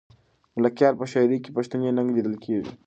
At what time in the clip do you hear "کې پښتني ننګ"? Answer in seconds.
1.43-2.09